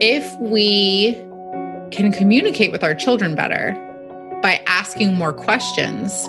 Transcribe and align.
If 0.00 0.38
we 0.38 1.14
can 1.90 2.12
communicate 2.12 2.70
with 2.70 2.84
our 2.84 2.94
children 2.94 3.34
better 3.34 3.72
by 4.42 4.62
asking 4.68 5.14
more 5.14 5.32
questions, 5.32 6.24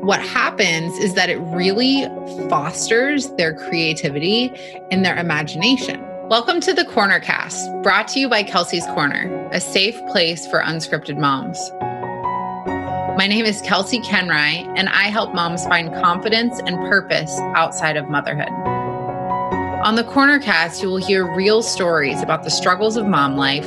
what 0.00 0.22
happens 0.22 0.96
is 0.96 1.12
that 1.12 1.28
it 1.28 1.36
really 1.36 2.06
fosters 2.48 3.28
their 3.32 3.52
creativity 3.52 4.50
and 4.90 5.04
their 5.04 5.14
imagination. 5.18 6.02
Welcome 6.30 6.60
to 6.60 6.72
the 6.72 6.84
Korner 6.84 7.22
Cast, 7.22 7.70
brought 7.82 8.08
to 8.08 8.18
you 8.18 8.30
by 8.30 8.44
Kelsea's 8.44 8.86
Korner, 8.86 9.46
a 9.52 9.60
safe 9.60 10.00
place 10.06 10.46
for 10.46 10.62
unscripted 10.62 11.18
moms. 11.18 11.70
My 13.18 13.26
name 13.26 13.44
is 13.44 13.60
Kelsea 13.60 14.00
Kenry, 14.00 14.66
and 14.74 14.88
I 14.88 15.10
help 15.10 15.34
moms 15.34 15.66
find 15.66 15.92
confidence 15.96 16.60
and 16.60 16.78
purpose 16.78 17.38
outside 17.54 17.98
of 17.98 18.08
motherhood. 18.08 18.81
On 19.82 19.96
the 19.96 20.04
Korner 20.04 20.40
Cast, 20.40 20.80
you 20.80 20.88
will 20.88 20.98
hear 20.98 21.26
real 21.34 21.60
stories 21.60 22.22
about 22.22 22.44
the 22.44 22.50
struggles 22.50 22.96
of 22.96 23.04
mom 23.04 23.36
life, 23.36 23.66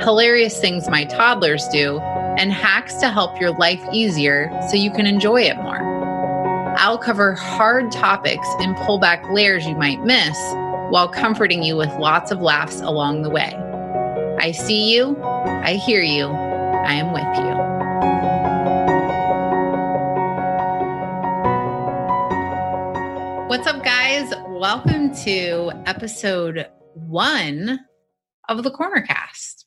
hilarious 0.00 0.60
things 0.60 0.88
my 0.88 1.06
toddlers 1.06 1.66
do, 1.72 1.98
and 2.38 2.52
hacks 2.52 2.94
to 2.98 3.08
help 3.10 3.40
your 3.40 3.50
life 3.58 3.84
easier 3.92 4.48
so 4.70 4.76
you 4.76 4.92
can 4.92 5.06
enjoy 5.06 5.42
it 5.42 5.56
more. 5.56 5.80
I'll 6.78 6.98
cover 6.98 7.32
hard 7.32 7.90
topics 7.90 8.46
and 8.60 8.76
pull 8.76 9.00
back 9.00 9.28
layers 9.32 9.66
you 9.66 9.74
might 9.74 10.04
miss 10.04 10.38
while 10.90 11.08
comforting 11.08 11.64
you 11.64 11.76
with 11.76 11.90
lots 11.94 12.30
of 12.30 12.40
laughs 12.40 12.80
along 12.80 13.22
the 13.22 13.30
way. 13.30 13.52
I 14.38 14.52
see 14.52 14.94
you, 14.94 15.20
I 15.20 15.72
hear 15.72 16.00
you, 16.00 16.26
I 16.26 16.92
am 16.92 17.12
with 17.12 17.38
you. 17.44 17.78
What's 23.48 23.66
up, 23.66 23.82
guys? 23.82 24.32
Welcome 24.46 24.97
to 25.14 25.72
episode 25.86 26.68
one 26.92 27.80
of 28.48 28.62
the 28.62 28.70
Korner 28.70 29.06
Cast. 29.06 29.66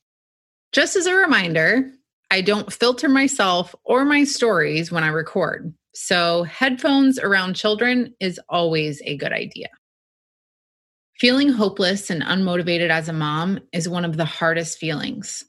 Just 0.71 0.95
as 0.95 1.07
a 1.07 1.15
reminder, 1.15 1.91
I 2.29 2.41
don't 2.41 2.71
filter 2.71 3.09
myself 3.09 3.73
or 3.83 4.05
my 4.05 4.23
stories 4.23 4.91
when 4.91 5.03
I 5.03 5.07
record. 5.07 5.73
So, 5.93 6.43
headphones 6.43 7.17
around 7.17 7.55
children 7.55 8.13
is 8.19 8.39
always 8.49 9.01
a 9.03 9.17
good 9.17 9.33
idea. 9.33 9.69
Feeling 11.19 11.49
hopeless 11.49 12.11
and 12.11 12.21
unmotivated 12.21 12.89
as 12.89 13.09
a 13.09 13.13
mom 13.13 13.59
is 13.73 13.89
one 13.89 14.05
of 14.05 14.17
the 14.17 14.25
hardest 14.25 14.77
feelings. 14.77 15.43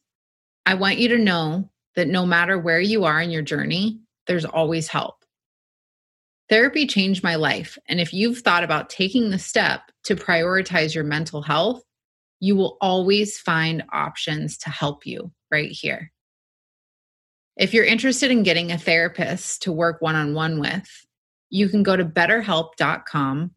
I 0.64 0.74
want 0.74 0.98
you 0.98 1.08
to 1.08 1.18
know 1.18 1.70
that 1.96 2.08
no 2.08 2.24
matter 2.24 2.58
where 2.58 2.80
you 2.80 3.04
are 3.04 3.20
in 3.20 3.30
your 3.30 3.42
journey, 3.42 4.00
there's 4.26 4.46
always 4.46 4.88
help. 4.88 5.21
Therapy 6.52 6.86
changed 6.86 7.22
my 7.22 7.36
life. 7.36 7.78
And 7.88 7.98
if 7.98 8.12
you've 8.12 8.40
thought 8.40 8.62
about 8.62 8.90
taking 8.90 9.30
the 9.30 9.38
step 9.38 9.90
to 10.04 10.14
prioritize 10.14 10.94
your 10.94 11.02
mental 11.02 11.40
health, 11.40 11.82
you 12.40 12.56
will 12.56 12.76
always 12.78 13.38
find 13.38 13.82
options 13.90 14.58
to 14.58 14.68
help 14.68 15.06
you 15.06 15.32
right 15.50 15.70
here. 15.70 16.12
If 17.56 17.72
you're 17.72 17.86
interested 17.86 18.30
in 18.30 18.42
getting 18.42 18.70
a 18.70 18.76
therapist 18.76 19.62
to 19.62 19.72
work 19.72 20.02
one 20.02 20.14
on 20.14 20.34
one 20.34 20.60
with, 20.60 20.86
you 21.48 21.70
can 21.70 21.82
go 21.82 21.96
to 21.96 22.04
betterhelp.com 22.04 23.52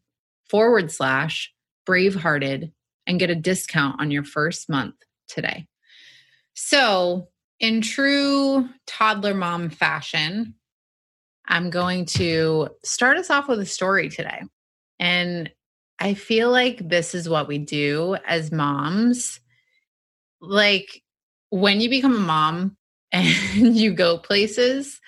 forward 0.48 0.90
slash 0.90 1.52
bravehearted 1.86 2.72
and 3.06 3.20
get 3.20 3.28
a 3.28 3.34
discount 3.34 4.00
on 4.00 4.10
your 4.10 4.24
first 4.24 4.70
month 4.70 4.94
today. 5.28 5.66
So, 6.54 7.28
in 7.60 7.82
true 7.82 8.70
toddler 8.86 9.34
mom 9.34 9.68
fashion, 9.68 10.54
I'm 11.48 11.70
going 11.70 12.06
to 12.06 12.68
start 12.84 13.16
us 13.16 13.30
off 13.30 13.48
with 13.48 13.60
a 13.60 13.66
story 13.66 14.08
today. 14.08 14.42
And 14.98 15.50
I 15.98 16.14
feel 16.14 16.50
like 16.50 16.88
this 16.88 17.14
is 17.14 17.28
what 17.28 17.48
we 17.48 17.58
do 17.58 18.16
as 18.26 18.52
moms. 18.52 19.40
Like 20.40 21.02
when 21.50 21.80
you 21.80 21.88
become 21.88 22.14
a 22.14 22.20
mom 22.20 22.76
and 23.12 23.76
you 23.76 23.92
go 23.92 24.18
places, 24.18 25.00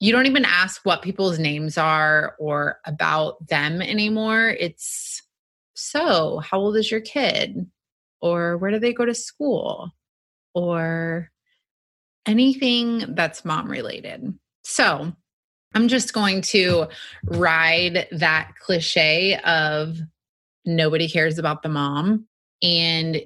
you 0.00 0.12
don't 0.12 0.26
even 0.26 0.44
ask 0.44 0.84
what 0.84 1.02
people's 1.02 1.38
names 1.38 1.76
are 1.76 2.36
or 2.38 2.78
about 2.84 3.46
them 3.48 3.82
anymore. 3.82 4.48
It's 4.48 5.22
so, 5.74 6.38
how 6.38 6.58
old 6.58 6.76
is 6.76 6.90
your 6.90 7.00
kid? 7.00 7.68
Or 8.20 8.58
where 8.58 8.70
do 8.70 8.78
they 8.78 8.92
go 8.92 9.04
to 9.04 9.14
school? 9.14 9.90
Or 10.54 11.30
anything 12.26 13.14
that's 13.14 13.44
mom 13.44 13.70
related. 13.70 14.34
So 14.68 15.10
I'm 15.74 15.88
just 15.88 16.12
going 16.12 16.42
to 16.42 16.88
ride 17.24 18.06
that 18.12 18.52
cliche 18.60 19.38
of 19.38 19.96
nobody 20.66 21.08
cares 21.08 21.38
about 21.38 21.62
the 21.62 21.70
mom 21.70 22.26
and 22.62 23.22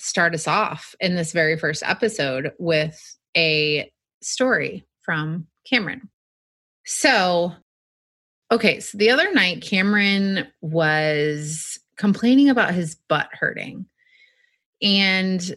start 0.00 0.34
us 0.34 0.48
off 0.48 0.96
in 0.98 1.14
this 1.14 1.30
very 1.30 1.56
first 1.56 1.84
episode 1.86 2.52
with 2.58 3.16
a 3.36 3.88
story 4.20 4.84
from 5.02 5.46
Cameron. 5.64 6.08
So, 6.84 7.52
okay, 8.50 8.80
so 8.80 8.98
the 8.98 9.10
other 9.10 9.32
night, 9.32 9.62
Cameron 9.62 10.48
was 10.60 11.78
complaining 11.98 12.50
about 12.50 12.74
his 12.74 12.96
butt 13.08 13.28
hurting. 13.32 13.86
And 14.82 15.54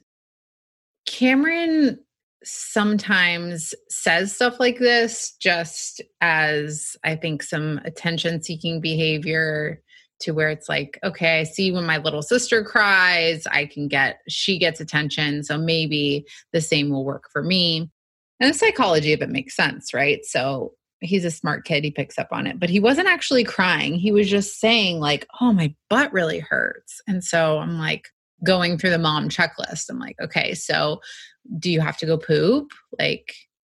Cameron 1.07 1.97
sometimes 2.43 3.73
says 3.89 4.35
stuff 4.35 4.59
like 4.59 4.79
this 4.79 5.35
just 5.39 6.01
as 6.21 6.95
I 7.03 7.15
think 7.15 7.43
some 7.43 7.79
attention 7.85 8.41
seeking 8.41 8.81
behavior 8.81 9.81
to 10.21 10.31
where 10.31 10.49
it's 10.49 10.69
like, 10.69 10.99
okay, 11.03 11.39
I 11.39 11.43
see 11.43 11.71
when 11.71 11.85
my 11.85 11.97
little 11.97 12.21
sister 12.21 12.63
cries, 12.63 13.45
I 13.47 13.65
can 13.65 13.87
get, 13.87 14.19
she 14.29 14.57
gets 14.57 14.79
attention. 14.79 15.43
So 15.43 15.57
maybe 15.57 16.25
the 16.53 16.61
same 16.61 16.89
will 16.89 17.03
work 17.03 17.25
for 17.31 17.43
me. 17.43 17.89
And 18.39 18.53
the 18.53 18.57
psychology 18.57 19.13
of 19.13 19.21
it 19.21 19.29
makes 19.29 19.55
sense, 19.55 19.93
right? 19.93 20.23
So 20.23 20.73
he's 21.01 21.25
a 21.25 21.31
smart 21.31 21.65
kid, 21.65 21.83
he 21.83 21.91
picks 21.91 22.17
up 22.17 22.29
on 22.31 22.47
it, 22.47 22.59
but 22.59 22.69
he 22.69 22.79
wasn't 22.79 23.09
actually 23.09 23.43
crying. 23.43 23.95
He 23.95 24.11
was 24.11 24.29
just 24.29 24.59
saying, 24.59 24.99
like, 24.99 25.27
oh, 25.41 25.51
my 25.51 25.75
butt 25.89 26.13
really 26.13 26.39
hurts. 26.39 27.01
And 27.07 27.23
so 27.23 27.59
I'm 27.59 27.77
like, 27.77 28.07
going 28.43 28.77
through 28.77 28.89
the 28.89 28.97
mom 28.97 29.29
checklist. 29.29 29.89
I'm 29.89 29.99
like, 29.99 30.17
okay, 30.21 30.53
so 30.53 30.99
do 31.59 31.71
you 31.71 31.81
have 31.81 31.97
to 31.97 32.05
go 32.05 32.17
poop? 32.17 32.71
Like, 32.99 33.33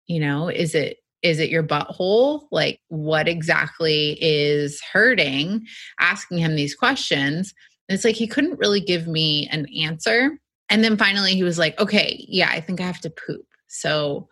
you 0.07 0.21
know, 0.21 0.49
is 0.49 0.75
it 0.75 0.99
is 1.23 1.41
it 1.41 1.49
your 1.49 1.63
butthole? 1.63 2.43
Like, 2.53 2.81
what 2.89 3.27
exactly 3.27 4.19
is 4.21 4.81
hurting? 4.93 5.67
Asking 5.99 6.37
him 6.39 6.55
these 6.55 6.75
questions. 6.75 7.55
And 7.89 7.95
it's 7.95 8.05
like 8.05 8.15
he 8.15 8.27
couldn't 8.27 8.59
really 8.59 8.81
give 8.81 9.07
me 9.07 9.49
an 9.49 9.67
answer. 9.81 10.39
And 10.69 10.85
then 10.85 10.99
finally 10.99 11.35
he 11.35 11.43
was 11.43 11.59
like, 11.59 11.79
okay, 11.81 12.25
yeah, 12.29 12.51
I 12.51 12.61
think 12.61 12.81
I 12.81 12.85
have 12.85 13.01
to 13.01 13.11
poop. 13.11 13.47
So, 13.69 14.29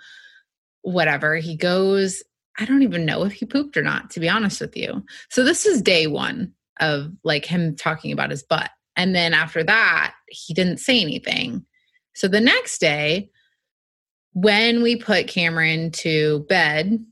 whatever. 0.83 1.37
He 1.37 1.57
goes, 1.57 2.23
I 2.59 2.67
don't 2.67 2.83
even 2.83 3.07
know 3.07 3.25
if 3.25 3.33
he 3.33 3.47
pooped 3.47 3.77
or 3.77 3.83
not, 3.83 4.11
to 4.11 4.21
be 4.21 4.29
honest 4.29 4.61
with 4.61 4.77
you. 4.77 5.03
So, 5.31 5.45
this 5.45 5.65
is 5.65 5.81
day 5.81 6.07
one 6.07 6.53
of 6.81 7.11
like 7.25 7.47
him 7.47 7.75
talking 7.75 8.13
about 8.13 8.31
his 8.31 8.43
butt. 8.43 8.71
And 8.97 9.15
then 9.15 9.33
after 9.33 9.65
that, 9.65 10.15
he 10.29 10.53
didn't 10.53 10.79
say 10.79 11.01
anything. 11.01 11.65
So 12.15 12.29
the 12.29 12.41
next 12.41 12.79
day, 12.79 13.31
when 14.35 14.83
we 14.83 14.97
put 14.97 15.29
Cameron 15.29 15.91
to 15.93 16.41
bed, 16.49 17.05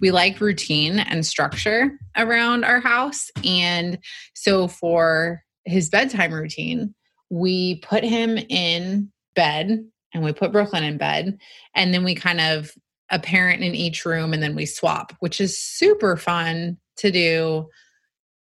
we 0.00 0.10
like 0.10 0.40
routine 0.40 0.98
and 0.98 1.24
structure 1.24 1.98
around 2.16 2.64
our 2.64 2.80
house. 2.80 3.30
And 3.44 3.98
so 4.34 4.68
for 4.68 5.42
his 5.64 5.88
bedtime 5.88 6.32
routine, 6.32 6.94
we 7.30 7.76
put 7.76 8.04
him 8.04 8.38
in 8.48 9.10
bed 9.34 9.84
and 10.12 10.22
we 10.22 10.32
put 10.32 10.52
Brooklyn 10.52 10.84
in 10.84 10.98
bed. 10.98 11.38
And 11.74 11.94
then 11.94 12.04
we 12.04 12.14
kind 12.14 12.40
of 12.40 12.72
a 13.10 13.18
parent 13.18 13.62
in 13.62 13.74
each 13.74 14.04
room 14.04 14.32
and 14.32 14.42
then 14.42 14.54
we 14.54 14.66
swap, 14.66 15.12
which 15.20 15.40
is 15.40 15.62
super 15.62 16.16
fun 16.16 16.78
to 16.96 17.10
do 17.10 17.68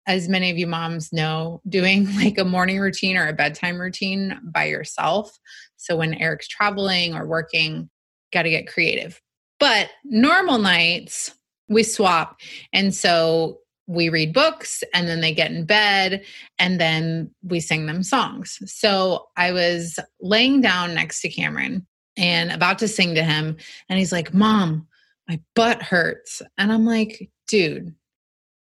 as 0.06 0.28
many 0.28 0.50
of 0.50 0.56
you 0.56 0.66
moms 0.66 1.12
know, 1.12 1.60
doing 1.68 2.08
like 2.16 2.38
a 2.38 2.44
morning 2.44 2.80
routine 2.80 3.16
or 3.16 3.28
a 3.28 3.32
bedtime 3.32 3.78
routine 3.78 4.40
by 4.42 4.64
yourself. 4.64 5.38
So 5.78 5.96
when 5.96 6.14
Eric's 6.14 6.48
traveling 6.48 7.14
or 7.14 7.26
working, 7.26 7.88
got 8.32 8.42
to 8.42 8.50
get 8.50 8.68
creative. 8.68 9.20
But 9.58 9.90
normal 10.04 10.58
nights, 10.58 11.32
we 11.68 11.82
swap. 11.82 12.38
And 12.72 12.94
so 12.94 13.60
we 13.86 14.10
read 14.10 14.34
books 14.34 14.84
and 14.92 15.08
then 15.08 15.20
they 15.20 15.32
get 15.32 15.50
in 15.50 15.64
bed 15.64 16.22
and 16.58 16.78
then 16.78 17.30
we 17.42 17.58
sing 17.58 17.86
them 17.86 18.02
songs. 18.02 18.58
So 18.66 19.28
I 19.36 19.52
was 19.52 19.98
laying 20.20 20.60
down 20.60 20.94
next 20.94 21.22
to 21.22 21.30
Cameron 21.30 21.86
and 22.16 22.52
about 22.52 22.78
to 22.80 22.88
sing 22.88 23.14
to 23.14 23.22
him. 23.22 23.56
And 23.88 23.98
he's 23.98 24.12
like, 24.12 24.34
Mom, 24.34 24.86
my 25.26 25.40
butt 25.54 25.82
hurts. 25.82 26.42
And 26.58 26.70
I'm 26.70 26.84
like, 26.84 27.30
dude, 27.46 27.94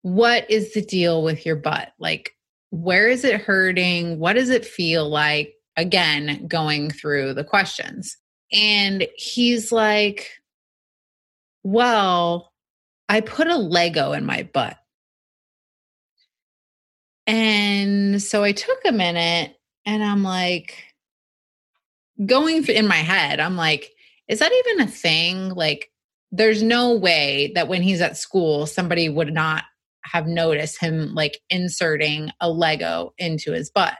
what 0.02 0.50
is 0.50 0.74
the 0.74 0.82
deal 0.82 1.22
with 1.22 1.46
your 1.46 1.56
butt? 1.56 1.92
Like, 1.98 2.32
where 2.70 3.08
is 3.08 3.24
it 3.24 3.40
hurting? 3.40 4.18
What 4.18 4.32
does 4.32 4.50
it 4.50 4.64
feel 4.64 5.08
like? 5.08 5.54
Again, 5.76 6.46
going 6.46 6.90
through 6.90 7.34
the 7.34 7.44
questions. 7.44 8.16
And 8.52 9.06
he's 9.16 9.72
like, 9.72 10.30
Well, 11.62 12.52
I 13.08 13.20
put 13.20 13.48
a 13.48 13.56
Lego 13.56 14.12
in 14.12 14.24
my 14.24 14.48
butt. 14.52 14.76
And 17.26 18.22
so 18.22 18.44
I 18.44 18.52
took 18.52 18.78
a 18.84 18.92
minute 18.92 19.56
and 19.86 20.04
I'm 20.04 20.22
like, 20.22 20.94
going 22.26 22.64
in 22.66 22.86
my 22.86 22.96
head, 22.96 23.40
I'm 23.40 23.56
like, 23.56 23.90
is 24.28 24.38
that 24.38 24.52
even 24.52 24.86
a 24.86 24.90
thing? 24.90 25.50
Like, 25.50 25.90
there's 26.30 26.62
no 26.62 26.94
way 26.94 27.52
that 27.54 27.68
when 27.68 27.82
he's 27.82 28.00
at 28.00 28.16
school, 28.16 28.66
somebody 28.66 29.08
would 29.08 29.32
not 29.32 29.64
have 30.04 30.26
noticed 30.26 30.80
him 30.80 31.14
like 31.14 31.40
inserting 31.48 32.30
a 32.40 32.50
Lego 32.50 33.12
into 33.18 33.52
his 33.52 33.70
butt. 33.70 33.96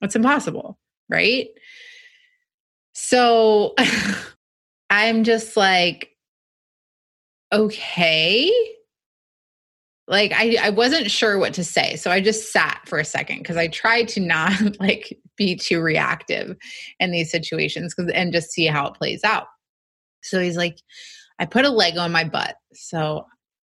It's 0.00 0.16
impossible, 0.16 0.78
right? 1.08 1.48
So 2.94 3.74
I'm 4.90 5.24
just 5.24 5.56
like, 5.56 6.10
okay. 7.52 8.50
Like 10.08 10.32
I, 10.34 10.56
I 10.60 10.70
wasn't 10.70 11.10
sure 11.10 11.38
what 11.38 11.54
to 11.54 11.64
say. 11.64 11.96
So 11.96 12.10
I 12.10 12.20
just 12.20 12.52
sat 12.52 12.80
for 12.86 12.98
a 12.98 13.04
second 13.04 13.38
because 13.38 13.56
I 13.56 13.68
tried 13.68 14.08
to 14.08 14.20
not 14.20 14.52
like 14.80 15.18
be 15.36 15.54
too 15.54 15.80
reactive 15.80 16.56
in 16.98 17.12
these 17.12 17.30
situations 17.30 17.94
because 17.94 18.10
and 18.12 18.32
just 18.32 18.50
see 18.50 18.66
how 18.66 18.86
it 18.88 18.94
plays 18.94 19.22
out. 19.22 19.46
So 20.22 20.40
he's 20.40 20.56
like, 20.56 20.78
I 21.38 21.46
put 21.46 21.64
a 21.64 21.70
Lego 21.70 22.04
in 22.04 22.12
my 22.12 22.24
butt. 22.24 22.56
So 22.74 23.24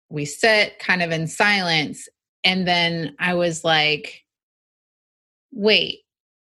we 0.09 0.25
sit 0.25 0.77
kind 0.79 1.01
of 1.01 1.11
in 1.11 1.27
silence. 1.27 2.07
And 2.43 2.67
then 2.67 3.15
I 3.19 3.33
was 3.33 3.63
like, 3.63 4.21
wait, 5.51 6.02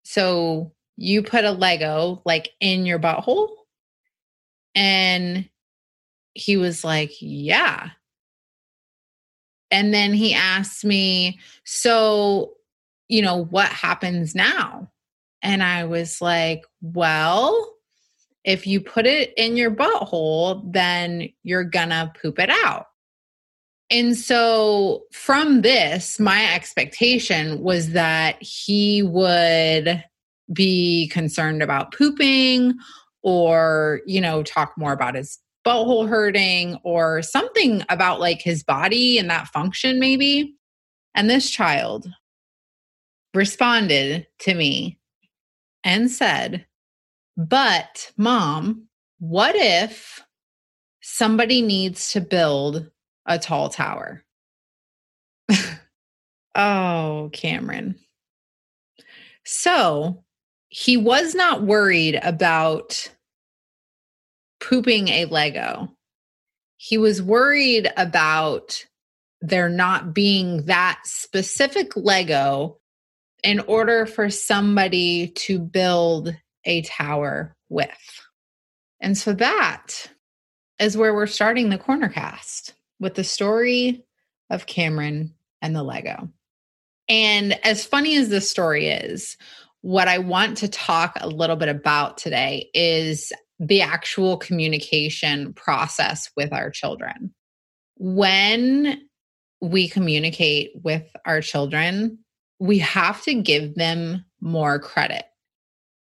so 0.08 0.72
you 0.96 1.22
put 1.22 1.44
a 1.44 1.52
Lego 1.52 2.22
like 2.24 2.54
in 2.62 2.86
your 2.86 2.98
butthole? 2.98 3.50
And 4.74 5.50
he 6.34 6.56
was 6.56 6.86
like, 6.86 7.12
yeah. 7.20 7.90
And 9.70 9.94
then 9.94 10.14
he 10.14 10.34
asked 10.34 10.86
me, 10.86 11.40
so, 11.66 12.54
you 13.10 13.22
know, 13.22 13.44
what 13.44 13.68
happens 13.68 14.34
now? 14.34 14.90
And 15.42 15.62
I 15.62 15.84
was 15.84 16.22
like, 16.22 16.64
well, 16.82 17.76
if 18.46 18.66
you 18.66 18.80
put 18.80 19.06
it 19.06 19.34
in 19.36 19.58
your 19.58 19.72
butthole, 19.72 20.72
then 20.72 21.28
you're 21.44 21.66
gonna 21.66 22.14
poop 22.22 22.40
it 22.40 22.50
out. 22.50 22.87
And 23.90 24.18
so 24.18 25.04
from 25.12 25.62
this, 25.62 26.20
my 26.20 26.54
expectation 26.54 27.62
was 27.62 27.92
that 27.92 28.42
he 28.42 29.02
would 29.02 30.04
be 30.52 31.08
concerned 31.10 31.64
about 31.64 31.94
pooping 31.94 32.74
or, 33.24 34.02
you 34.06 34.20
know, 34.20 34.44
talk 34.44 34.74
more 34.78 34.94
about 34.94 35.16
his 35.16 35.40
butthole 35.66 36.08
hurting 36.08 36.78
or 36.84 37.22
something 37.22 37.84
about 37.90 38.20
like 38.20 38.42
his 38.42 38.64
body 38.64 39.18
and 39.18 39.30
that 39.30 39.48
function, 39.48 40.00
maybe. 40.00 40.56
And 41.16 41.30
this 41.30 41.50
child 41.50 42.08
responded 43.34 44.28
to 44.40 44.54
me 44.54 45.00
and 45.84 46.12
said, 46.12 46.66
but, 47.36 48.12
mom, 48.18 48.88
what 49.20 49.56
if 49.56 50.22
somebody 51.02 51.62
needs 51.62 52.12
to 52.12 52.22
build 52.22 52.90
a 53.28 53.38
tall 53.38 53.70
tower? 53.70 54.24
oh, 56.56 57.30
Cameron. 57.34 57.96
So 59.46 60.24
he 60.70 60.98
was 60.98 61.36
not 61.36 61.64
worried 61.64 62.20
about 62.22 63.10
pooping 64.60 65.08
a 65.10 65.26
Lego. 65.26 65.96
He 66.78 66.98
was 66.98 67.22
worried 67.22 67.92
about 67.96 68.86
there 69.42 69.70
not 69.70 70.14
being 70.14 70.66
that 70.66 71.00
specific 71.06 71.96
Lego 71.96 72.78
in 73.44 73.60
order 73.62 74.06
for 74.06 74.30
somebody 74.30 75.28
to 75.30 75.60
build 75.60 76.36
a 76.66 76.82
tower 76.82 77.56
with. 77.70 77.90
And 79.00 79.18
so 79.18 79.34
that 79.34 80.10
is 80.80 80.98
where 80.98 81.14
we're 81.14 81.28
starting 81.28 81.70
the 81.70 81.78
Korner 81.78 82.12
Cast 82.12 82.74
with 83.00 83.16
the 83.16 83.24
story 83.24 84.06
of 84.50 84.66
Cameron 84.66 85.34
and 85.62 85.76
the 85.76 85.84
Lego. 85.84 86.30
And 87.10 87.54
as 87.66 87.86
funny 87.86 88.18
as 88.18 88.30
this 88.30 88.50
story 88.50 88.88
is, 88.88 89.38
what 89.82 90.08
I 90.08 90.18
want 90.18 90.58
to 90.58 90.68
talk 90.68 91.18
a 91.20 91.28
little 91.28 91.56
bit 91.56 91.70
about 91.70 92.18
today 92.18 92.70
is 92.74 93.32
the 93.60 93.82
actual 93.82 94.38
communication 94.38 95.54
process 95.54 96.30
with 96.36 96.52
our 96.52 96.70
children. 96.70 97.34
When 97.96 99.02
we 99.62 99.88
communicate 99.88 100.72
with 100.84 101.04
our 101.26 101.42
children, 101.42 102.20
we 102.60 102.80
have 102.80 103.24
to 103.24 103.42
give 103.42 103.76
them 103.76 104.26
more 104.42 104.80
credit 104.80 105.26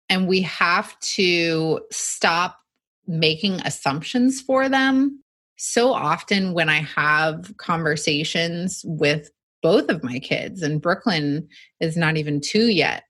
and 0.10 0.28
we 0.28 0.42
have 0.42 0.98
to 1.00 1.82
stop 1.92 2.60
making 3.08 3.62
assumptions 3.62 4.42
for 4.42 4.70
them. 4.70 5.24
So 5.64 5.94
often, 5.94 6.56
when 6.56 6.70
I 6.70 6.82
have 6.82 7.56
conversations 7.58 8.82
with 8.84 9.30
both 9.62 9.90
of 9.90 10.04
my 10.04 10.18
kids, 10.18 10.64
and 10.64 10.82
Brooklyn 10.82 11.48
is 11.80 11.96
not 11.96 12.18
even 12.18 12.42
two 12.42 12.70
yet, 12.70 13.04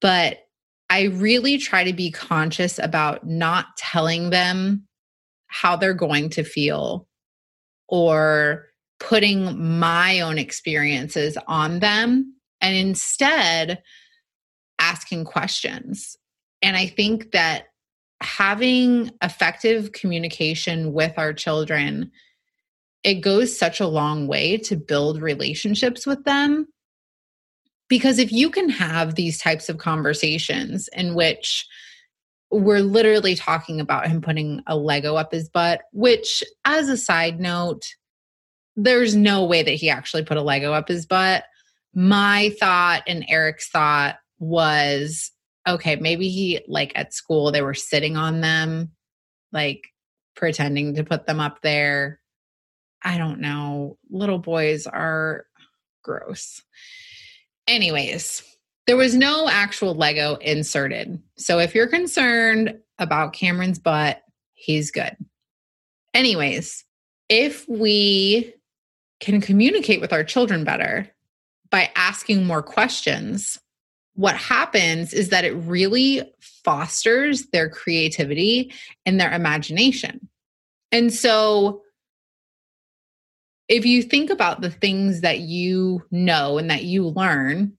but 0.00 0.38
I 0.88 1.02
really 1.02 1.58
try 1.58 1.84
to 1.84 1.92
be 1.92 2.10
conscious 2.10 2.78
about 2.78 3.26
not 3.26 3.76
telling 3.76 4.30
them 4.30 4.88
how 5.48 5.76
they're 5.76 5.92
going 5.92 6.30
to 6.30 6.44
feel 6.44 7.06
or 7.88 8.64
putting 8.98 9.78
my 9.78 10.20
own 10.20 10.38
experiences 10.38 11.36
on 11.46 11.80
them. 11.80 12.36
And 12.62 12.74
instead, 12.74 13.82
asking 14.78 15.26
questions. 15.26 16.16
And 16.62 16.74
I 16.74 16.86
think 16.86 17.32
that 17.32 17.64
having 18.24 19.10
effective 19.22 19.92
communication 19.92 20.92
with 20.92 21.12
our 21.16 21.32
children 21.32 22.10
it 23.04 23.20
goes 23.20 23.56
such 23.56 23.80
a 23.80 23.86
long 23.86 24.26
way 24.26 24.56
to 24.56 24.76
build 24.76 25.20
relationships 25.20 26.06
with 26.06 26.24
them. 26.24 26.66
Because 27.88 28.18
if 28.18 28.32
you 28.32 28.48
can 28.48 28.70
have 28.70 29.14
these 29.14 29.38
types 29.38 29.68
of 29.68 29.76
conversations 29.76 30.88
in 30.94 31.14
which 31.14 31.66
we're 32.50 32.80
literally 32.80 33.34
talking 33.34 33.78
about 33.78 34.06
him 34.06 34.22
putting 34.22 34.62
a 34.66 34.76
lego 34.76 35.16
up 35.16 35.32
his 35.32 35.48
butt 35.48 35.82
which 35.92 36.44
as 36.64 36.88
a 36.88 36.96
side 36.96 37.40
note 37.40 37.82
there's 38.76 39.16
no 39.16 39.44
way 39.44 39.62
that 39.62 39.72
he 39.72 39.90
actually 39.90 40.24
put 40.24 40.36
a 40.36 40.42
lego 40.42 40.72
up 40.72 40.88
his 40.88 41.06
butt. 41.06 41.44
My 41.94 42.54
thought 42.58 43.02
and 43.06 43.24
eric's 43.28 43.68
thought 43.68 44.16
was 44.38 45.30
okay, 45.66 45.96
maybe 45.96 46.28
he 46.28 46.60
like 46.68 46.92
at 46.94 47.14
school 47.14 47.50
they 47.50 47.62
were 47.62 47.74
sitting 47.74 48.16
on 48.16 48.40
them, 48.40 48.92
like 49.52 49.86
pretending 50.36 50.94
to 50.94 51.04
put 51.04 51.26
them 51.26 51.40
up 51.40 51.60
there. 51.62 52.20
I 53.02 53.18
don't 53.18 53.40
know. 53.40 53.98
Little 54.10 54.38
boys 54.38 54.86
are 54.86 55.46
gross. 56.02 56.62
Anyways, 57.66 58.42
there 58.86 58.96
was 58.96 59.14
no 59.14 59.48
actual 59.48 59.94
Lego 59.94 60.36
inserted. 60.36 61.20
So 61.36 61.58
if 61.58 61.74
you're 61.74 61.86
concerned 61.86 62.78
about 62.98 63.32
Cameron's 63.32 63.78
butt, 63.78 64.22
he's 64.52 64.90
good. 64.90 65.16
Anyways, 66.12 66.84
if 67.28 67.68
we 67.68 68.54
can 69.20 69.40
communicate 69.40 70.00
with 70.00 70.12
our 70.12 70.24
children 70.24 70.64
better 70.64 71.08
by 71.70 71.90
asking 71.96 72.46
more 72.46 72.62
questions, 72.62 73.58
what 74.14 74.36
happens 74.36 75.12
is 75.12 75.30
that 75.30 75.44
it 75.44 75.52
really 75.52 76.22
fosters 76.40 77.46
their 77.46 77.68
creativity 77.68 78.72
and 79.04 79.20
their 79.20 79.32
imagination. 79.32 80.28
And 80.92 81.12
so, 81.12 81.82
if 83.68 83.86
you 83.86 84.02
think 84.02 84.30
about 84.30 84.60
the 84.60 84.70
things 84.70 85.22
that 85.22 85.40
you 85.40 86.02
know 86.10 86.58
and 86.58 86.70
that 86.70 86.84
you 86.84 87.08
learn, 87.08 87.72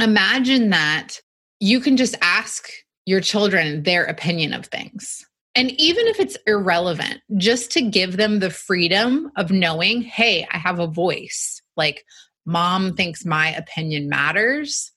imagine 0.00 0.70
that 0.70 1.20
you 1.60 1.80
can 1.80 1.96
just 1.96 2.16
ask 2.20 2.68
your 3.06 3.20
children 3.20 3.84
their 3.84 4.04
opinion 4.04 4.52
of 4.52 4.66
things. 4.66 5.24
And 5.54 5.70
even 5.80 6.06
if 6.08 6.18
it's 6.18 6.36
irrelevant, 6.48 7.20
just 7.36 7.70
to 7.72 7.80
give 7.80 8.16
them 8.16 8.40
the 8.40 8.50
freedom 8.50 9.30
of 9.36 9.52
knowing, 9.52 10.02
hey, 10.02 10.48
I 10.50 10.58
have 10.58 10.80
a 10.80 10.88
voice. 10.88 11.62
Like, 11.76 12.04
mom 12.44 12.96
thinks 12.96 13.24
my 13.24 13.54
opinion 13.54 14.08
matters 14.08 14.90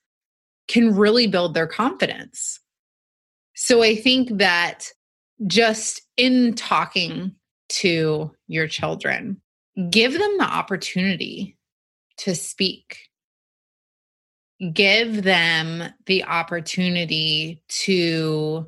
can 0.68 0.96
really 0.96 1.28
build 1.28 1.54
their 1.54 1.68
confidence. 1.68 2.60
So 3.56 3.82
I 3.82 3.96
think 3.96 4.38
that 4.38 4.92
just 5.46 6.02
in 6.16 6.54
talking 6.54 7.36
to 7.70 8.32
your 8.48 8.68
children, 8.68 9.42
give 9.90 10.14
them 10.14 10.38
the 10.38 10.46
opportunity 10.46 11.58
to 12.18 12.36
speak. 12.36 12.98
Give 14.74 15.24
them 15.24 15.84
the 16.06 16.24
opportunity 16.24 17.62
to 17.84 18.68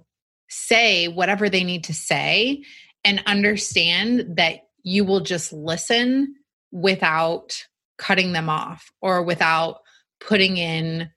say 0.49 1.07
whatever 1.07 1.49
they 1.49 1.63
need 1.63 1.85
to 1.85 1.93
say 1.93 2.63
and 3.03 3.23
understand 3.25 4.37
that 4.37 4.61
you 4.83 5.03
will 5.03 5.21
just 5.21 5.51
listen 5.51 6.35
without 6.71 7.63
cutting 7.97 8.33
them 8.33 8.49
off 8.49 8.91
or 9.01 9.23
without 9.23 9.79
putting 10.19 10.57
in 10.57 11.09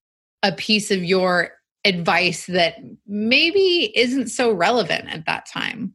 a 0.42 0.52
piece 0.52 0.90
of 0.90 1.04
your 1.04 1.50
advice 1.84 2.46
that 2.46 2.76
maybe 3.06 3.92
isn't 3.96 4.28
so 4.28 4.52
relevant 4.52 5.08
at 5.08 5.26
that 5.26 5.46
time. 5.46 5.94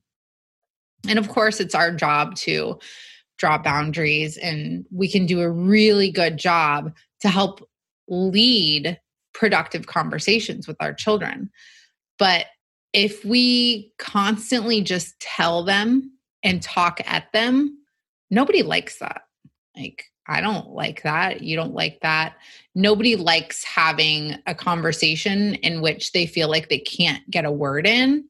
And 1.08 1.20
of 1.20 1.30
course, 1.30 1.60
it's 1.60 1.76
our 1.76 1.92
job 1.92 2.36
to 2.38 2.80
draw 3.38 3.58
boundaries, 3.58 4.36
and 4.38 4.86
we 4.92 5.10
can 5.10 5.26
do 5.26 5.42
a 5.42 5.50
really 5.50 6.12
good 6.12 6.38
job 6.38 6.94
to 7.22 7.30
help 7.30 7.68
lead 8.08 9.00
productive 9.34 9.86
conversations 9.86 10.68
with 10.68 10.78
our 10.80 10.94
children. 10.94 11.50
But 12.18 12.48
if 12.94 13.24
we 13.24 13.94
constantly 14.00 14.82
just 14.82 15.20
tell 15.20 15.64
them 15.64 16.12
and 16.44 16.62
talk 16.62 17.00
at 17.06 17.32
them, 17.32 17.78
nobody 18.32 18.64
likes 18.64 18.98
that. 19.00 19.22
Like, 19.76 20.06
I 20.28 20.42
don't 20.42 20.70
like 20.70 21.04
that. 21.04 21.42
You 21.42 21.56
don't 21.56 21.74
like 21.74 22.00
that. 22.02 22.36
Nobody 22.76 23.16
likes 23.16 23.64
having 23.64 24.36
a 24.46 24.54
conversation 24.54 25.56
in 25.56 25.82
which 25.82 26.12
they 26.12 26.26
feel 26.26 26.50
like 26.50 26.70
they 26.70 26.80
can't 26.80 27.28
get 27.30 27.46
a 27.46 27.52
word 27.52 27.88
in. 27.88 28.26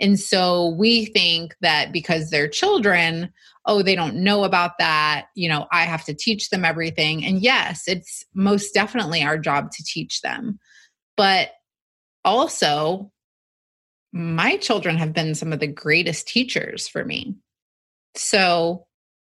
And 0.00 0.18
so 0.18 0.68
we 0.68 1.06
think 1.06 1.54
that 1.60 1.92
because 1.92 2.30
they're 2.30 2.48
children, 2.48 3.32
oh, 3.66 3.82
they 3.82 3.94
don't 3.94 4.16
know 4.16 4.44
about 4.44 4.78
that. 4.78 5.26
You 5.34 5.48
know, 5.48 5.66
I 5.70 5.82
have 5.82 6.04
to 6.06 6.14
teach 6.14 6.48
them 6.48 6.64
everything. 6.64 7.24
And 7.24 7.42
yes, 7.42 7.84
it's 7.86 8.24
most 8.34 8.72
definitely 8.72 9.22
our 9.22 9.36
job 9.36 9.70
to 9.72 9.84
teach 9.84 10.22
them. 10.22 10.58
But 11.16 11.50
also, 12.24 13.10
my 14.12 14.56
children 14.56 14.96
have 14.96 15.12
been 15.12 15.34
some 15.34 15.52
of 15.52 15.60
the 15.60 15.66
greatest 15.66 16.26
teachers 16.26 16.88
for 16.88 17.04
me. 17.04 17.36
So 18.16 18.86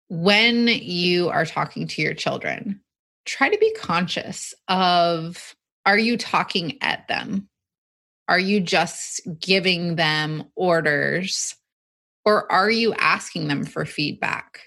when 0.10 0.68
you 0.68 1.30
are 1.30 1.46
talking 1.46 1.88
to 1.88 2.02
your 2.02 2.14
children, 2.14 2.82
try 3.26 3.48
to 3.48 3.58
be 3.58 3.74
conscious 3.74 4.54
of 4.68 5.56
are 5.86 5.98
you 5.98 6.18
talking 6.18 6.78
at 6.82 7.08
them? 7.08 7.48
Are 8.28 8.40
you 8.40 8.60
just 8.60 9.22
giving 9.40 9.96
them 9.96 10.44
orders? 10.56 11.56
Or 12.26 12.52
are 12.52 12.70
you 12.70 12.94
asking 12.94 13.48
them 13.48 13.64
for 13.64 13.86
feedback? 13.86 14.62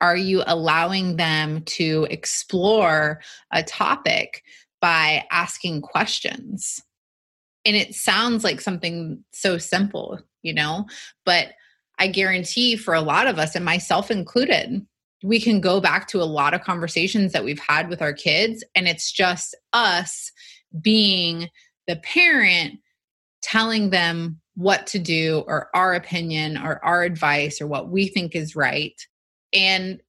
Are 0.00 0.16
you 0.16 0.42
allowing 0.46 1.16
them 1.16 1.62
to 1.62 2.06
explore 2.10 3.20
a 3.52 3.62
topic 3.62 4.42
by 4.80 5.24
asking 5.32 5.82
questions? 5.82 6.80
And 7.64 7.74
it 7.74 7.94
sounds 7.94 8.44
like 8.44 8.60
something 8.60 9.24
so 9.32 9.58
simple, 9.58 10.20
you 10.42 10.54
know, 10.54 10.86
but 11.24 11.48
I 11.98 12.06
guarantee 12.06 12.76
for 12.76 12.94
a 12.94 13.00
lot 13.00 13.26
of 13.26 13.38
us, 13.38 13.54
and 13.54 13.64
myself 13.64 14.10
included, 14.10 14.86
we 15.22 15.40
can 15.40 15.60
go 15.60 15.80
back 15.80 16.06
to 16.08 16.22
a 16.22 16.24
lot 16.24 16.54
of 16.54 16.62
conversations 16.62 17.32
that 17.32 17.44
we've 17.44 17.58
had 17.58 17.88
with 17.88 18.00
our 18.00 18.12
kids, 18.12 18.64
and 18.74 18.86
it's 18.86 19.10
just 19.10 19.56
us 19.72 20.30
being 20.80 21.48
the 21.86 21.96
parent 21.96 22.80
telling 23.42 23.90
them 23.90 24.40
what 24.54 24.86
to 24.88 24.98
do, 24.98 25.44
or 25.46 25.68
our 25.74 25.94
opinion, 25.94 26.56
or 26.56 26.84
our 26.84 27.02
advice, 27.02 27.60
or 27.60 27.66
what 27.66 27.90
we 27.90 28.08
think 28.08 28.34
is 28.34 28.56
right. 28.56 29.00
And 29.52 30.00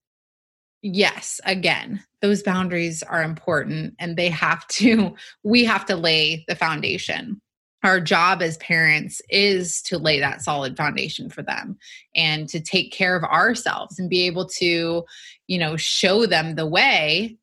yes, 0.82 1.40
again, 1.46 2.04
those 2.22 2.44
boundaries 2.44 3.04
are 3.04 3.24
important 3.24 3.94
and 4.00 4.18
they 4.18 4.30
have 4.30 4.68
to, 4.68 5.16
we 5.44 5.66
have 5.66 5.86
to 5.86 5.96
lay 5.96 6.46
the 6.48 6.56
foundation 6.56 7.42
our 7.84 8.00
job 8.02 8.42
as 8.42 8.58
parents 8.58 9.22
is 9.30 9.82
to 9.84 9.98
lay 9.98 10.20
that 10.20 10.42
solid 10.42 10.76
foundation 10.76 11.30
for 11.30 11.42
them 11.42 11.78
and 12.16 12.50
to 12.50 12.60
take 12.60 12.92
care 12.92 13.16
of 13.16 13.24
ourselves 13.24 13.98
and 13.98 14.10
be 14.10 14.26
able 14.26 14.48
to 14.48 15.04
you 15.48 15.58
know 15.58 15.78
show 15.78 16.26
them 16.26 16.56
the 16.56 16.68
way 16.68 17.38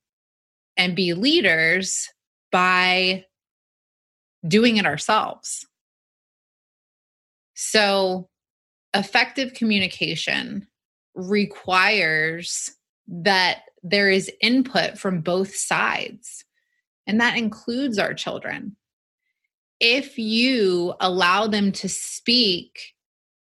and 0.76 0.94
be 0.94 1.14
leaders 1.14 2.08
by 2.52 3.24
doing 4.46 4.76
it 4.76 4.86
ourselves. 4.86 5.66
So 7.54 8.28
effective 8.94 9.54
communication 9.54 10.66
requires 11.14 12.70
that 13.08 13.62
there 13.82 14.10
is 14.10 14.30
input 14.40 14.98
from 14.98 15.20
both 15.20 15.54
sides 15.54 16.44
and 17.06 17.20
that 17.20 17.38
includes 17.38 17.98
our 17.98 18.14
children 18.14 18.76
if 19.80 20.18
you 20.18 20.94
allow 21.00 21.46
them 21.46 21.72
to 21.72 21.88
speak 21.88 22.94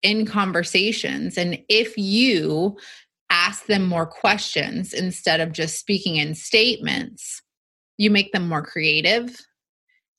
in 0.02 0.26
conversations 0.26 1.36
and 1.38 1.58
if 1.68 1.96
you 1.96 2.76
ask 3.30 3.66
them 3.66 3.86
more 3.86 4.06
questions 4.06 4.92
instead 4.92 5.40
of 5.40 5.52
just 5.52 5.78
speaking 5.78 6.16
in 6.16 6.34
statements, 6.34 7.42
you 7.96 8.10
make 8.10 8.32
them 8.32 8.48
more 8.48 8.62
creative, 8.62 9.40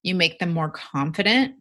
you 0.01 0.15
make 0.15 0.39
them 0.39 0.53
more 0.53 0.69
confident, 0.69 1.55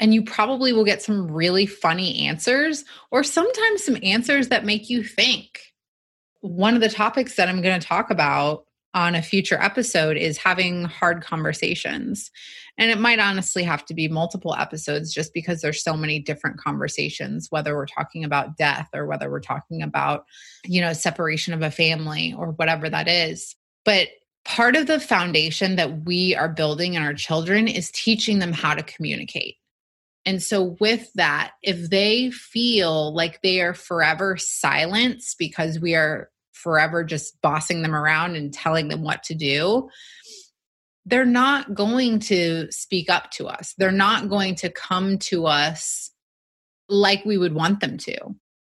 and 0.00 0.12
you 0.12 0.22
probably 0.22 0.72
will 0.72 0.84
get 0.84 1.02
some 1.02 1.30
really 1.30 1.66
funny 1.66 2.26
answers 2.26 2.84
or 3.10 3.22
sometimes 3.22 3.84
some 3.84 3.96
answers 4.02 4.48
that 4.48 4.64
make 4.64 4.90
you 4.90 5.02
think. 5.02 5.60
One 6.40 6.74
of 6.74 6.80
the 6.80 6.88
topics 6.88 7.36
that 7.36 7.48
I'm 7.48 7.62
going 7.62 7.80
to 7.80 7.86
talk 7.86 8.10
about 8.10 8.63
on 8.94 9.16
a 9.16 9.22
future 9.22 9.60
episode 9.60 10.16
is 10.16 10.38
having 10.38 10.84
hard 10.84 11.22
conversations. 11.22 12.30
And 12.78 12.90
it 12.90 12.98
might 12.98 13.18
honestly 13.18 13.64
have 13.64 13.84
to 13.86 13.94
be 13.94 14.08
multiple 14.08 14.54
episodes 14.54 15.12
just 15.12 15.34
because 15.34 15.60
there's 15.60 15.82
so 15.82 15.96
many 15.96 16.20
different 16.20 16.58
conversations, 16.58 17.48
whether 17.50 17.74
we're 17.74 17.86
talking 17.86 18.24
about 18.24 18.56
death 18.56 18.88
or 18.94 19.06
whether 19.06 19.30
we're 19.30 19.40
talking 19.40 19.82
about, 19.82 20.24
you 20.64 20.80
know, 20.80 20.92
separation 20.92 21.52
of 21.52 21.62
a 21.62 21.70
family 21.70 22.34
or 22.38 22.52
whatever 22.52 22.88
that 22.88 23.08
is. 23.08 23.54
But 23.84 24.08
part 24.44 24.76
of 24.76 24.86
the 24.86 25.00
foundation 25.00 25.76
that 25.76 26.04
we 26.04 26.34
are 26.34 26.48
building 26.48 26.94
in 26.94 27.02
our 27.02 27.14
children 27.14 27.68
is 27.68 27.90
teaching 27.90 28.38
them 28.38 28.52
how 28.52 28.74
to 28.74 28.82
communicate. 28.82 29.56
And 30.26 30.42
so, 30.42 30.76
with 30.80 31.12
that, 31.14 31.52
if 31.62 31.90
they 31.90 32.30
feel 32.30 33.14
like 33.14 33.42
they 33.42 33.60
are 33.60 33.74
forever 33.74 34.38
silenced 34.38 35.38
because 35.38 35.78
we 35.78 35.94
are 35.94 36.30
forever 36.54 37.04
just 37.04 37.40
bossing 37.42 37.82
them 37.82 37.94
around 37.94 38.36
and 38.36 38.54
telling 38.54 38.88
them 38.88 39.02
what 39.02 39.22
to 39.24 39.34
do, 39.34 39.88
they're 41.04 41.26
not 41.26 41.74
going 41.74 42.18
to 42.18 42.70
speak 42.70 43.10
up 43.10 43.30
to 43.32 43.46
us. 43.46 43.74
They're 43.76 43.92
not 43.92 44.30
going 44.30 44.54
to 44.56 44.70
come 44.70 45.18
to 45.18 45.46
us 45.46 46.10
like 46.88 47.24
we 47.24 47.36
would 47.36 47.54
want 47.54 47.80
them 47.80 47.98
to 47.98 48.16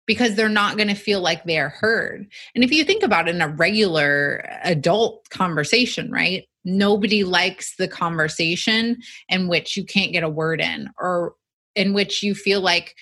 because 0.05 0.35
they're 0.35 0.49
not 0.49 0.77
going 0.77 0.87
to 0.87 0.95
feel 0.95 1.21
like 1.21 1.43
they're 1.43 1.69
heard. 1.69 2.27
And 2.55 2.63
if 2.63 2.71
you 2.71 2.83
think 2.83 3.03
about 3.03 3.27
it 3.27 3.35
in 3.35 3.41
a 3.41 3.47
regular 3.47 4.43
adult 4.63 5.29
conversation, 5.29 6.11
right? 6.11 6.45
Nobody 6.63 7.23
likes 7.23 7.75
the 7.75 7.87
conversation 7.87 8.97
in 9.29 9.47
which 9.47 9.77
you 9.77 9.85
can't 9.85 10.13
get 10.13 10.23
a 10.23 10.29
word 10.29 10.61
in 10.61 10.89
or 10.97 11.35
in 11.75 11.93
which 11.93 12.23
you 12.23 12.33
feel 12.33 12.61
like 12.61 12.95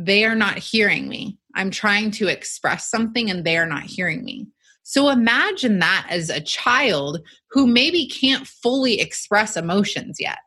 they 0.00 0.24
are 0.24 0.36
not 0.36 0.58
hearing 0.58 1.08
me. 1.08 1.36
I'm 1.56 1.72
trying 1.72 2.12
to 2.12 2.28
express 2.28 2.88
something 2.88 3.28
and 3.28 3.44
they 3.44 3.58
are 3.58 3.66
not 3.66 3.82
hearing 3.82 4.24
me. 4.24 4.46
So 4.84 5.08
imagine 5.08 5.80
that 5.80 6.06
as 6.08 6.30
a 6.30 6.40
child 6.40 7.18
who 7.50 7.66
maybe 7.66 8.06
can't 8.06 8.46
fully 8.46 9.00
express 9.00 9.56
emotions 9.56 10.18
yet, 10.20 10.38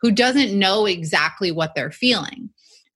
who 0.00 0.10
doesn't 0.10 0.58
know 0.58 0.86
exactly 0.86 1.52
what 1.52 1.74
they're 1.74 1.92
feeling. 1.92 2.48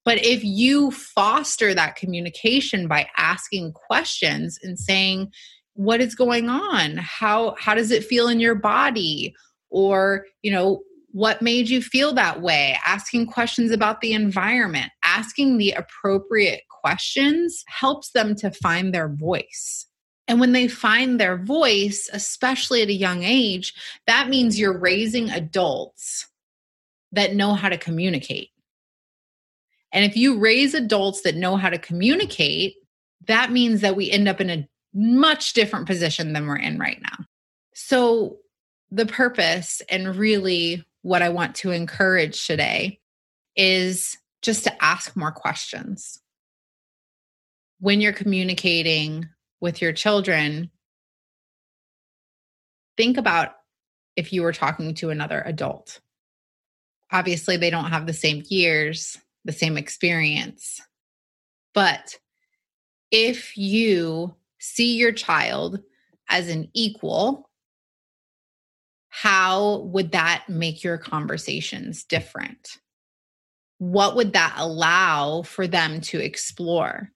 But 0.07 0.25
if 0.25 0.43
you 0.43 0.93
foster 0.93 1.75
that 1.75 1.97
communication 1.97 2.89
by 2.89 3.07
asking 3.19 3.75
questions 3.75 4.59
and 4.63 4.79
saying, 4.79 5.31
what 5.75 6.01
is 6.01 6.15
going 6.15 6.49
on? 6.49 6.97
How 6.97 7.55
how 7.59 7.75
does 7.75 7.91
it 7.91 8.03
feel 8.03 8.29
in 8.29 8.41
your 8.41 8.55
body? 8.55 9.35
Or, 9.69 10.25
you 10.41 10.51
know, 10.51 10.81
what 11.19 11.43
made 11.43 11.69
you 11.69 11.83
feel 11.83 12.13
that 12.13 12.43
way? 12.43 12.79
Asking 12.87 13.27
questions 13.27 13.73
about 13.73 14.01
the 14.01 14.13
environment, 14.13 14.93
asking 15.03 15.59
the 15.59 15.73
appropriate 15.73 16.63
questions 16.71 17.65
helps 17.67 18.13
them 18.13 18.37
to 18.37 18.53
find 18.53 18.95
their 18.95 19.09
voice. 19.09 19.87
And 20.29 20.39
when 20.39 20.53
they 20.53 20.69
find 20.69 21.19
their 21.19 21.37
voice, 21.37 22.09
especially 22.13 22.83
at 22.83 22.89
a 22.89 22.93
young 22.93 23.25
age, 23.25 23.75
that 24.07 24.29
means 24.29 24.61
you're 24.61 24.79
raising 24.79 25.29
adults 25.31 26.29
that 27.11 27.35
know 27.35 27.55
how 27.55 27.69
to 27.69 27.79
communicate. 27.79 28.51
And 29.93 30.05
if 30.05 30.17
you 30.17 30.39
raise 30.39 30.73
adults 30.73 31.23
that 31.23 31.35
know 31.35 31.57
how 31.57 31.69
to 31.69 31.79
communicate, 31.79 32.77
that 33.27 33.51
means 33.51 33.81
that 33.81 33.97
we 33.97 34.09
end 34.09 34.29
up 34.29 34.41
in 34.41 34.51
a 34.51 34.69
much 34.95 35.53
different 35.55 35.89
position 35.89 36.33
than 36.33 36.47
we're 36.47 36.59
in 36.59 36.79
right 36.79 37.03
now. 37.03 37.25
So, 37.75 38.37
the 38.91 39.05
purpose 39.05 39.83
and 39.91 40.17
really 40.17 40.85
what 41.03 41.23
I 41.23 41.29
want 41.29 41.55
to 41.57 41.71
encourage 41.71 42.47
today 42.47 43.01
is 43.57 44.17
just 44.43 44.65
to 44.65 44.85
ask 44.85 45.17
more 45.17 45.33
questions. 45.33 46.21
When 47.81 48.01
you're 48.01 48.13
communicating 48.13 49.29
with 49.61 49.81
your 49.81 49.93
children, 49.93 50.71
think 52.97 53.17
about 53.17 53.55
if 54.17 54.33
you 54.33 54.43
were 54.43 54.53
talking 54.53 54.95
to 54.95 55.11
another 55.11 55.43
adult. 55.47 56.01
Obviously, 57.13 57.57
they 57.57 57.71
don't 57.71 57.91
have 57.91 58.07
the 58.07 58.13
same 58.13 58.43
years, 58.49 59.17
the 59.45 59.53
same 59.53 59.79
experience. 59.79 60.81
But 61.73 62.19
if 63.11 63.57
you 63.57 64.35
see 64.59 64.97
your 64.97 65.13
child 65.13 65.81
as 66.29 66.49
an 66.49 66.69
equal, 66.75 67.48
how 69.21 69.79
would 69.79 70.13
that 70.13 70.45
make 70.49 70.85
your 70.85 70.97
conversations 70.97 72.05
different? 72.05 72.79
What 73.79 74.15
would 74.15 74.33
that 74.35 74.55
allow 74.57 75.43
for 75.43 75.67
them 75.67 76.01
to 76.03 76.21
explore? 76.21 77.11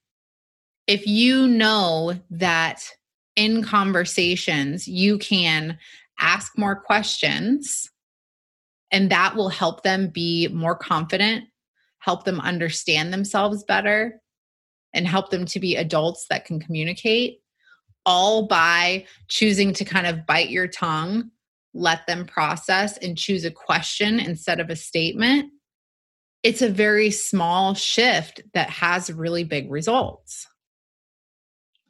If 0.85 1.07
you 1.07 1.47
know 1.47 2.19
that 2.29 2.83
in 3.37 3.63
conversations 3.63 4.85
you 4.85 5.17
can 5.17 5.77
ask 6.19 6.57
more 6.57 6.75
questions 6.75 7.89
and 8.91 9.09
that 9.09 9.37
will 9.37 9.49
help 9.49 9.83
them 9.83 10.09
be 10.09 10.49
more 10.49 10.75
confident, 10.75 11.45
help 11.99 12.25
them 12.25 12.41
understand 12.41 13.13
themselves 13.13 13.63
better, 13.63 14.19
and 14.93 15.07
help 15.07 15.29
them 15.29 15.45
to 15.45 15.59
be 15.59 15.77
adults 15.77 16.25
that 16.29 16.43
can 16.43 16.59
communicate, 16.59 17.39
all 18.05 18.45
by 18.45 19.05
choosing 19.29 19.71
to 19.73 19.85
kind 19.85 20.05
of 20.05 20.25
bite 20.25 20.49
your 20.49 20.67
tongue, 20.67 21.31
let 21.73 22.05
them 22.07 22.25
process, 22.25 22.97
and 22.97 23.17
choose 23.17 23.45
a 23.45 23.51
question 23.51 24.19
instead 24.19 24.59
of 24.59 24.69
a 24.69 24.75
statement. 24.75 25.51
It's 26.43 26.61
a 26.61 26.69
very 26.69 27.09
small 27.09 27.73
shift 27.73 28.41
that 28.53 28.69
has 28.69 29.11
really 29.11 29.43
big 29.43 29.71
results. 29.71 30.47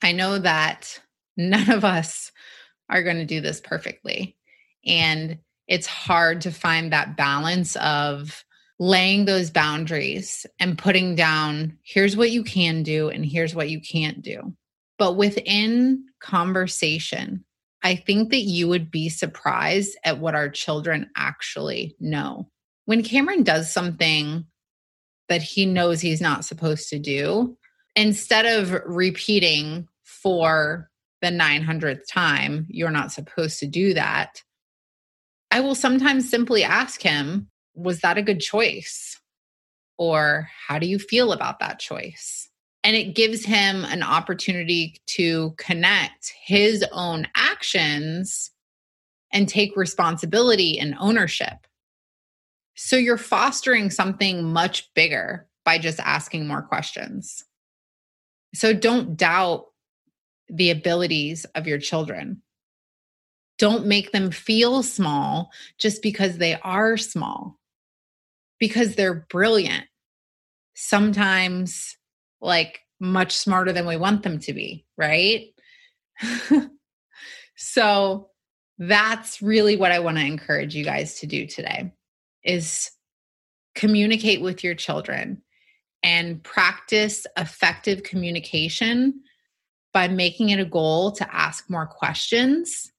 I 0.02 0.12
know 0.12 0.38
that 0.40 1.00
none 1.38 1.70
of 1.72 1.84
us 1.84 2.32
are 2.90 3.04
going 3.04 3.18
to 3.18 3.26
do 3.26 3.42
this 3.42 3.60
perfectly. 3.60 4.38
And 4.86 5.40
it's 5.68 5.88
hard 5.88 6.42
to 6.42 6.52
find 6.52 6.92
that 6.92 7.18
balance 7.18 7.76
of 7.78 8.44
laying 8.80 9.26
those 9.26 9.50
boundaries 9.50 10.46
and 10.60 10.78
putting 10.78 11.16
down 11.16 11.78
here's 11.84 12.18
what 12.18 12.32
you 12.32 12.44
can 12.44 12.84
do 12.84 13.10
and 13.10 13.26
here's 13.26 13.56
what 13.56 13.70
you 13.70 13.80
can't 13.80 14.22
do. 14.22 14.54
But 15.00 15.16
within 15.16 16.06
conversation, 16.20 17.46
I 17.84 17.96
think 17.96 18.30
that 18.32 18.42
you 18.42 18.70
would 18.70 18.90
be 18.90 19.10
surprised 19.10 19.98
at 20.06 20.20
what 20.20 20.36
our 20.36 20.50
children 20.50 21.10
actually 21.18 21.96
know. 22.00 22.50
When 22.86 23.04
Cameron 23.04 23.44
does 23.44 23.72
something 23.72 24.46
that 25.28 25.42
he 25.42 25.66
knows 25.66 26.00
he's 26.00 26.22
not 26.22 26.46
supposed 26.46 26.90
to 26.90 27.00
do, 27.00 27.58
instead 27.96 28.46
of 28.46 28.72
repeating 28.86 29.88
for 30.04 30.90
the 31.22 31.28
900th 31.28 32.08
time, 32.10 32.68
you're 32.70 32.90
not 32.92 33.12
supposed 33.12 33.60
to 33.60 33.68
do 33.68 33.94
that, 33.94 34.42
I 35.52 35.60
will 35.60 35.76
sometimes 35.76 36.30
simply 36.30 36.64
ask 36.64 37.02
him, 37.02 37.50
Was 37.76 38.00
that 38.00 38.18
a 38.18 38.24
good 38.24 38.40
choice? 38.40 39.20
Or 39.98 40.50
how 40.68 40.80
do 40.80 40.88
you 40.88 41.00
feel 41.00 41.32
about 41.32 41.60
that 41.60 41.80
choice? 41.80 42.50
And 42.84 42.96
it 42.96 43.16
gives 43.16 43.46
him 43.46 43.86
an 43.86 44.04
opportunity 44.04 44.98
to 45.08 45.54
connect 45.58 46.34
his 46.44 46.84
own 46.92 47.28
actions 47.36 48.52
and 49.32 49.48
take 49.48 49.76
responsibility 49.78 50.78
and 50.78 50.96
ownership. 51.00 51.66
So 52.76 52.96
you're 52.98 53.18
fostering 53.18 53.90
something 53.90 54.44
much 54.44 54.94
bigger 54.96 55.48
by 55.64 55.78
just 55.78 56.00
asking 56.00 56.48
more 56.48 56.62
questions. 56.62 57.44
So 58.54 58.74
don't 58.74 59.16
doubt 59.16 59.68
the 60.50 60.70
abilities 60.70 61.46
of 61.56 61.68
your 61.68 61.80
children. 61.80 62.42
Don't 63.58 63.86
make 63.86 64.12
them 64.12 64.30
feel 64.30 64.84
small 64.84 65.52
just 65.78 66.02
because 66.02 66.38
they 66.38 66.60
are 66.62 66.98
small, 66.98 67.60
because 68.60 68.96
they're 68.96 69.26
brilliant. 69.30 69.86
Sometimes, 70.76 71.98
like, 72.44 72.82
much 73.00 73.36
smarter 73.36 73.74
than 73.74 73.88
we 73.88 73.98
want 73.98 74.24
them 74.24 74.40
to 74.40 74.54
be, 74.54 74.86
right? 74.98 75.48
so, 77.56 78.30
that's 78.80 79.42
really 79.42 79.78
what 79.78 79.92
I 79.92 80.00
want 80.00 80.18
to 80.18 80.26
encourage 80.26 80.76
you 80.76 80.84
guys 80.84 81.20
to 81.20 81.28
do 81.28 81.46
today 81.46 81.92
is 82.44 82.92
communicate 83.76 84.42
with 84.42 84.64
your 84.64 84.76
children 84.76 85.42
and 86.02 86.44
practice 86.44 87.26
effective 87.38 88.04
communication 88.04 89.22
by 89.94 90.08
making 90.08 90.50
it 90.50 90.60
a 90.60 90.66
goal 90.66 91.12
to 91.14 91.36
ask 91.36 91.70
more 91.70 91.86
questions. 91.86 92.92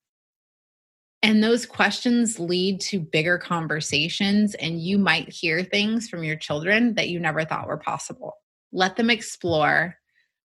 And 1.22 1.42
those 1.42 1.66
questions 1.66 2.38
lead 2.38 2.80
to 2.83 3.00
bigger 3.00 3.38
conversations, 3.38 4.54
and 4.54 4.80
you 4.80 4.98
might 4.98 5.28
hear 5.28 5.62
things 5.62 6.09
from 6.09 6.22
your 6.22 6.37
children 6.37 6.94
that 6.94 7.09
you 7.09 7.18
never 7.18 7.44
thought 7.44 7.66
were 7.66 7.78
possible. 7.78 8.35
Let 8.74 8.96
them 8.96 9.08
explore, 9.08 9.96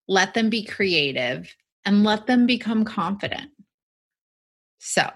let 0.08 0.34
them 0.34 0.48
be 0.48 0.64
creative, 0.64 1.54
and 1.84 2.04
let 2.04 2.26
them 2.26 2.46
become 2.46 2.84
confident. 2.84 3.50
So, 4.78 5.10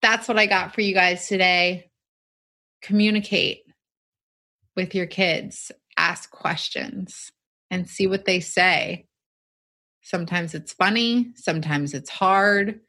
that's 0.00 0.28
what 0.28 0.38
I 0.38 0.46
got 0.46 0.72
for 0.72 0.82
you 0.82 0.94
guys 0.94 1.26
today. 1.26 1.90
Communicate 2.80 3.64
with 4.76 4.94
your 4.94 5.06
kids, 5.06 5.72
ask 5.96 6.30
questions, 6.30 7.32
and 7.70 7.88
see 7.88 8.06
what 8.06 8.24
they 8.24 8.38
say. 8.38 9.06
Sometimes 10.00 10.54
it's 10.54 10.72
funny, 10.72 11.32
sometimes 11.34 11.92
it's 11.92 12.10
hard. 12.10 12.80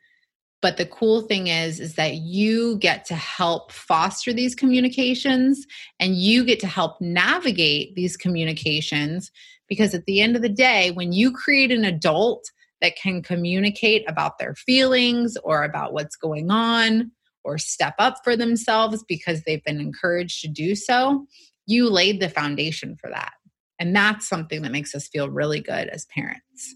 But 0.62 0.78
the 0.78 0.86
cool 0.86 1.22
thing 1.22 1.48
is 1.48 1.80
is 1.80 1.96
that 1.96 2.16
you 2.16 2.78
get 2.78 3.06
to 3.06 3.16
help 3.16 3.72
foster 3.72 4.34
these 4.34 4.56
communications 4.56 5.66
and 6.00 6.16
you 6.16 6.44
get 6.44 6.60
to 6.62 6.68
help 6.68 7.00
navigate 7.00 7.96
these 7.96 8.18
communications 8.18 9.32
because 9.68 9.94
at 9.94 10.06
the 10.06 10.22
end 10.22 10.36
of 10.36 10.42
the 10.42 10.50
day 10.50 10.92
when 10.92 11.14
you 11.14 11.32
create 11.32 11.72
an 11.72 11.86
adult 11.86 12.52
that 12.82 12.96
can 12.96 13.22
communicate 13.22 14.04
about 14.08 14.38
their 14.38 14.56
feelings 14.56 15.38
or 15.44 15.64
about 15.64 15.94
what's 15.94 16.16
going 16.16 16.50
on 16.52 17.12
or 17.44 17.58
step 17.58 17.96
up 17.98 18.18
for 18.24 18.36
themselves 18.36 19.04
because 19.08 19.44
they've 19.44 19.64
been 19.64 19.80
encouraged 19.80 20.42
to 20.42 20.48
do 20.48 20.76
so, 20.76 21.26
you 21.66 21.90
laid 21.90 22.20
the 22.20 22.30
foundation 22.30 22.98
for 23.00 23.10
that. 23.10 23.34
And 23.80 23.96
that's 23.96 24.28
something 24.28 24.64
that 24.64 24.72
makes 24.72 24.94
us 24.94 25.08
feel 25.08 25.30
really 25.30 25.62
good 25.62 25.88
as 25.88 26.06
parents. 26.06 26.76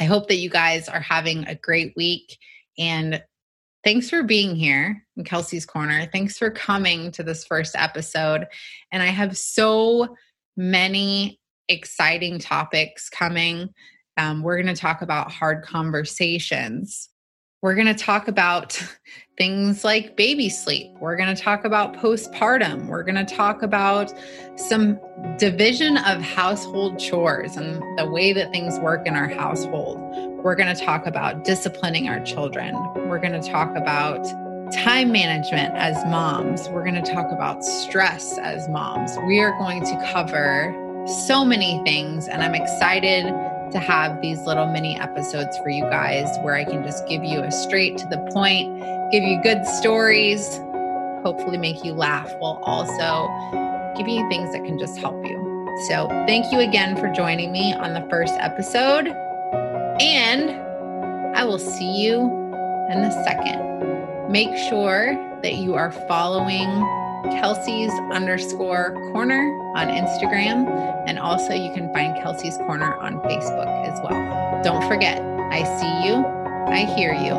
I 0.00 0.04
hope 0.04 0.28
that 0.28 0.36
you 0.36 0.50
guys 0.50 0.88
are 0.88 1.00
having 1.00 1.44
a 1.46 1.54
great 1.54 1.92
week. 1.96 2.38
And 2.78 3.22
thanks 3.84 4.10
for 4.10 4.22
being 4.22 4.56
here 4.56 5.04
in 5.16 5.24
Kelsea's 5.24 5.66
Korner. 5.66 6.10
Thanks 6.10 6.38
for 6.38 6.50
coming 6.50 7.10
to 7.12 7.22
this 7.22 7.44
first 7.44 7.74
episode. 7.76 8.46
And 8.90 9.02
I 9.02 9.06
have 9.06 9.36
so 9.36 10.16
many 10.56 11.40
exciting 11.68 12.38
topics 12.38 13.08
coming. 13.08 13.70
Um, 14.16 14.42
we're 14.42 14.60
going 14.60 14.74
to 14.74 14.80
talk 14.80 15.02
about 15.02 15.30
hard 15.30 15.62
conversations. 15.62 17.08
We're 17.62 17.74
going 17.74 17.86
to 17.86 17.94
talk 17.94 18.28
about 18.28 18.82
things 19.42 19.82
like 19.82 20.14
baby 20.14 20.48
sleep. 20.48 20.88
We're 21.00 21.16
going 21.16 21.34
to 21.34 21.42
talk 21.42 21.64
about 21.64 21.94
postpartum. 21.94 22.86
We're 22.86 23.02
going 23.02 23.26
to 23.26 23.34
talk 23.34 23.60
about 23.62 24.14
some 24.54 25.00
division 25.36 25.96
of 25.96 26.22
household 26.22 27.00
chores 27.00 27.56
and 27.56 27.82
the 27.98 28.08
way 28.08 28.32
that 28.34 28.52
things 28.52 28.78
work 28.78 29.04
in 29.04 29.16
our 29.16 29.26
household. 29.26 29.98
We're 30.44 30.54
going 30.54 30.72
to 30.72 30.80
talk 30.80 31.08
about 31.08 31.42
disciplining 31.42 32.08
our 32.08 32.20
children. 32.20 32.76
We're 33.08 33.18
going 33.18 33.32
to 33.32 33.42
talk 33.42 33.74
about 33.74 34.22
time 34.72 35.10
management 35.10 35.74
as 35.74 35.96
moms. 36.04 36.68
We're 36.68 36.84
going 36.84 37.02
to 37.02 37.12
talk 37.12 37.32
about 37.32 37.64
stress 37.64 38.38
as 38.38 38.68
moms. 38.68 39.18
We 39.26 39.40
are 39.40 39.58
going 39.58 39.84
to 39.86 40.12
cover 40.12 40.72
so 41.26 41.44
many 41.44 41.82
things, 41.84 42.28
and 42.28 42.44
I'm 42.44 42.54
excited 42.54 43.24
to 43.72 43.78
have 43.78 44.20
these 44.20 44.40
little 44.46 44.66
mini 44.66 44.98
episodes 45.00 45.56
for 45.58 45.68
you 45.68 45.82
guys 45.84 46.28
where 46.42 46.54
I 46.54 46.64
can 46.64 46.82
just 46.82 47.06
give 47.08 47.24
you 47.24 47.40
a 47.40 47.50
straight 47.50 47.98
to 47.98 48.06
the 48.06 48.18
point, 48.32 49.10
give 49.10 49.22
you 49.22 49.42
good 49.42 49.66
stories, 49.66 50.58
hopefully 51.22 51.58
make 51.58 51.84
you 51.84 51.92
laugh 51.92 52.32
while 52.38 52.60
also 52.62 53.28
giving 53.96 54.14
you 54.14 54.28
things 54.28 54.52
that 54.52 54.64
can 54.64 54.78
just 54.78 54.98
help 54.98 55.24
you. 55.24 55.40
So, 55.88 56.08
thank 56.26 56.52
you 56.52 56.60
again 56.60 56.96
for 56.96 57.08
joining 57.12 57.50
me 57.50 57.72
on 57.74 57.94
the 57.94 58.06
first 58.10 58.34
episode. 58.34 59.08
And 60.00 60.50
I 61.36 61.44
will 61.44 61.58
see 61.58 62.02
you 62.02 62.20
in 62.90 63.02
the 63.02 63.10
second. 63.24 64.30
Make 64.30 64.56
sure 64.68 65.14
that 65.42 65.54
you 65.54 65.74
are 65.74 65.90
following 65.92 66.68
Kelsea's 67.24 67.92
underscore 68.12 68.92
korner 69.12 69.58
on 69.76 69.88
Instagram. 69.88 70.66
And 71.06 71.18
also, 71.18 71.52
you 71.52 71.72
can 71.74 71.92
find 71.92 72.16
Kelsea's 72.16 72.58
Korner 72.58 72.96
on 73.02 73.20
Facebook 73.20 73.66
as 73.88 74.00
well. 74.02 74.62
Don't 74.62 74.86
forget, 74.88 75.20
I 75.50 75.64
see 75.80 76.08
you, 76.08 76.24
I 76.68 76.84
hear 76.96 77.12
you, 77.12 77.34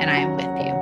and 0.00 0.10
I 0.10 0.16
am 0.16 0.36
with 0.36 0.66
you. 0.66 0.81